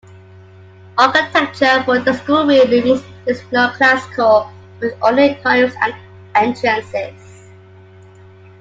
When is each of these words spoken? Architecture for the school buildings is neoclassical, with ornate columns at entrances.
Architecture 0.97 1.83
for 1.83 1.99
the 1.99 2.11
school 2.13 2.47
buildings 2.47 3.03
is 3.27 3.39
neoclassical, 3.51 4.51
with 4.79 4.99
ornate 5.03 5.43
columns 5.43 5.75
at 5.79 5.93
entrances. 6.33 7.51